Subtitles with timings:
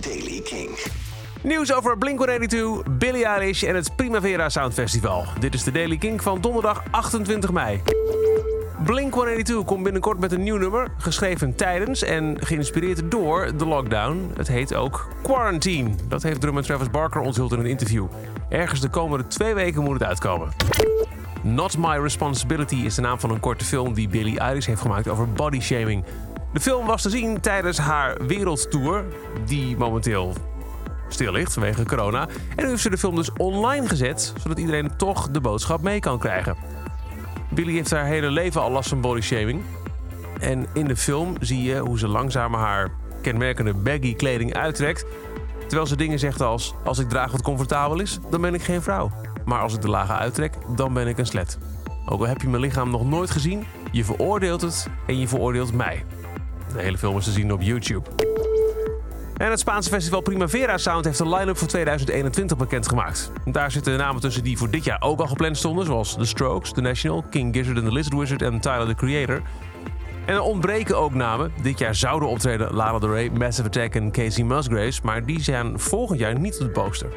[0.00, 0.78] Daily King.
[1.42, 5.24] Nieuws over Blink-182, Billie Eilish en het Primavera Sound Festival.
[5.38, 7.82] Dit is de Daily King van donderdag 28 mei.
[8.84, 14.30] Blink-182 komt binnenkort met een nieuw nummer, geschreven tijdens en geïnspireerd door de lockdown.
[14.36, 15.90] Het heet ook Quarantine.
[16.08, 18.06] Dat heeft drummer Travis Barker onthuld in een interview.
[18.48, 20.48] Ergens de komende twee weken moet het uitkomen.
[21.42, 25.08] Not My Responsibility is de naam van een korte film die Billie Eilish heeft gemaakt
[25.08, 26.04] over bodyshaming.
[26.52, 29.04] De film was te zien tijdens haar wereldtour,
[29.46, 30.34] die momenteel
[31.08, 32.28] stil ligt vanwege corona.
[32.56, 36.00] En nu heeft ze de film dus online gezet, zodat iedereen toch de boodschap mee
[36.00, 36.56] kan krijgen.
[37.50, 39.62] Billy heeft haar hele leven al last van bodyshaming.
[40.40, 42.90] En in de film zie je hoe ze langzaam haar
[43.22, 45.06] kenmerkende baggy kleding uittrekt.
[45.60, 48.82] Terwijl ze dingen zegt als: Als ik draag wat comfortabel is, dan ben ik geen
[48.82, 49.10] vrouw.
[49.44, 51.58] Maar als ik de lagen uittrek, dan ben ik een slet.
[52.06, 55.72] Ook al heb je mijn lichaam nog nooit gezien, je veroordeelt het en je veroordeelt
[55.72, 56.04] mij.
[56.72, 58.08] De hele film is te zien op YouTube.
[59.36, 63.32] En het Spaanse festival Primavera Sound heeft een line-up voor 2021 bekendgemaakt.
[63.44, 66.72] Daar zitten namen tussen die voor dit jaar ook al gepland stonden, zoals The Strokes,
[66.72, 69.42] The National, King Gizzard and the Lizard Wizard en Tyler the Creator.
[70.26, 71.52] En er ontbreken ook namen.
[71.62, 75.80] Dit jaar zouden optreden Lana Del Rey, Massive Attack en Casey Musgraves, maar die zijn
[75.80, 77.08] volgend jaar niet op de poster.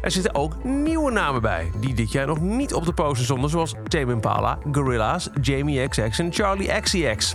[0.00, 3.50] Er zitten ook nieuwe namen bij, die dit jaar nog niet op de poster stonden,
[3.50, 7.34] zoals Tame Impala, Gorillaz, Jamie XX en Charlie XCX.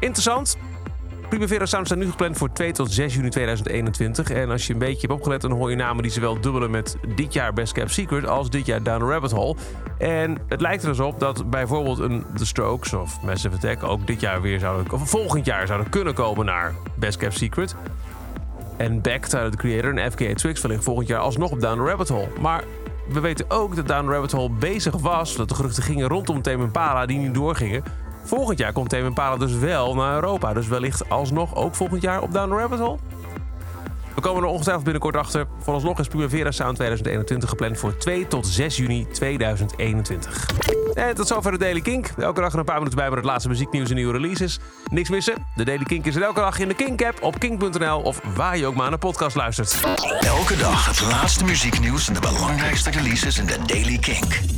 [0.00, 0.56] Interessant.
[1.28, 4.30] Primavera Sound staat nu gepland voor 2 tot 6 juni 2021.
[4.30, 6.96] En als je een beetje hebt opgelet, dan hoor je namen die zowel dubbelen met
[7.14, 9.56] dit jaar Best Kept Secret als dit jaar Down the Rabbit Hole.
[9.98, 14.06] En het lijkt er dus op dat bijvoorbeeld een The Strokes of Massive Attack ook
[14.06, 17.74] dit jaar weer zouden, of volgend jaar zouden kunnen komen naar Best Kept Secret.
[18.76, 22.08] En Beck, the Creator en FKA Twix wellicht volgend jaar alsnog op Down the Rabbit
[22.08, 22.28] Hole.
[22.40, 22.64] Maar
[23.08, 26.42] we weten ook dat Down the Rabbit Hole bezig was, dat de geruchten gingen rondom
[26.42, 27.82] Tame Impala die niet doorgingen.
[28.28, 30.52] Volgend jaar komt Tame Impala dus wel naar Europa.
[30.52, 32.98] Dus wellicht alsnog ook volgend jaar op Down the Rabbit Hole.
[34.14, 35.46] We komen er ongetwijfeld binnenkort achter.
[35.58, 40.46] Vooralsnog is Primavera Sound 2021 gepland voor 2 tot 6 juni 2021.
[40.94, 42.12] En tot zover de Daily Kink.
[42.18, 44.58] Elke dag een paar minuten bij met het laatste muzieknieuws en nieuwe releases.
[44.90, 45.34] Niks missen.
[45.54, 48.66] De Daily Kink is er elke dag in de Kink-app op kink.nl of waar je
[48.66, 49.80] ook maar naar een podcast luistert.
[50.20, 54.57] Elke dag het laatste muzieknieuws en de belangrijkste releases in de Daily King.